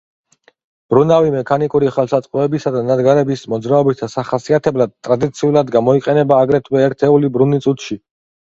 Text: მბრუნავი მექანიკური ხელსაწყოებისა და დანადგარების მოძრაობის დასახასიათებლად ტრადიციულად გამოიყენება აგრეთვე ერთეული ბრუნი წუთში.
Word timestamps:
მბრუნავი 0.93 1.33
მექანიკური 1.33 1.91
ხელსაწყოებისა 1.97 2.73
და 2.77 2.81
დანადგარების 2.87 3.45
მოძრაობის 3.55 3.99
დასახასიათებლად 4.01 4.97
ტრადიციულად 5.09 5.71
გამოიყენება 5.77 6.41
აგრეთვე 6.47 6.85
ერთეული 6.89 7.33
ბრუნი 7.39 7.63
წუთში. 7.69 8.01